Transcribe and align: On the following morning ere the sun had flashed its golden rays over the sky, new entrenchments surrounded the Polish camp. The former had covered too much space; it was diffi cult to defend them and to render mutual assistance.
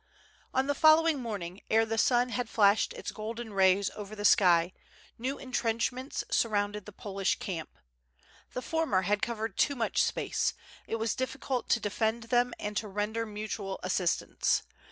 On 0.51 0.65
the 0.65 0.73
following 0.73 1.19
morning 1.21 1.61
ere 1.69 1.85
the 1.85 1.99
sun 1.99 2.29
had 2.29 2.49
flashed 2.49 2.91
its 2.93 3.11
golden 3.11 3.53
rays 3.53 3.91
over 3.95 4.15
the 4.15 4.25
sky, 4.25 4.73
new 5.19 5.37
entrenchments 5.37 6.23
surrounded 6.31 6.87
the 6.87 6.91
Polish 6.91 7.37
camp. 7.37 7.77
The 8.53 8.63
former 8.63 9.03
had 9.03 9.21
covered 9.21 9.57
too 9.59 9.75
much 9.75 10.01
space; 10.01 10.55
it 10.87 10.95
was 10.95 11.15
diffi 11.15 11.39
cult 11.39 11.69
to 11.69 11.79
defend 11.79 12.23
them 12.23 12.51
and 12.59 12.75
to 12.77 12.87
render 12.87 13.27
mutual 13.27 13.79
assistance. 13.83 14.63